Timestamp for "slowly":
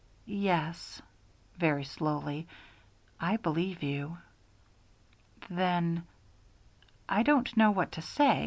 1.85-2.47